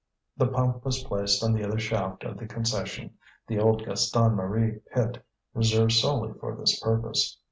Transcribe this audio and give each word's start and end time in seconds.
The 0.35 0.47
pump 0.47 0.83
was 0.83 1.03
placed 1.03 1.43
on 1.43 1.53
the 1.53 1.63
other 1.63 1.77
shaft 1.77 2.23
of 2.23 2.37
the 2.39 2.47
concession, 2.47 3.13
the 3.45 3.59
old 3.59 3.85
Gaston 3.85 4.31
Marie 4.31 4.79
pit, 4.95 5.23
reserved 5.53 5.91
solely 5.91 6.33
for 6.39 6.55
this 6.55 6.79
purpose. 6.79 7.37